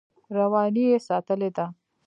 رواني 0.37 0.83
یې 0.91 0.97
ساتلې 1.07 1.49
ده. 1.55 1.65